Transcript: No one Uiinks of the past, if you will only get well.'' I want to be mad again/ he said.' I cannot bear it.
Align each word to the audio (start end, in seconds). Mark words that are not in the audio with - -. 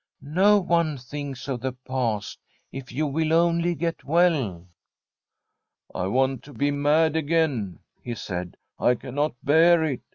No 0.23 0.59
one 0.59 0.97
Uiinks 0.97 1.47
of 1.47 1.61
the 1.61 1.73
past, 1.73 2.39
if 2.71 2.91
you 2.91 3.05
will 3.05 3.31
only 3.33 3.75
get 3.75 4.03
well.'' 4.03 4.67
I 5.93 6.07
want 6.07 6.41
to 6.45 6.53
be 6.53 6.71
mad 6.71 7.15
again/ 7.15 7.81
he 8.01 8.15
said.' 8.15 8.57
I 8.79 8.95
cannot 8.95 9.35
bear 9.43 9.83
it. 9.83 10.01